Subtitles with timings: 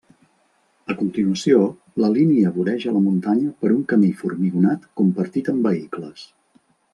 [0.93, 1.59] A continuació,
[2.03, 6.27] la línia voreja la muntanya per un camí formigonat compartit amb vehicles.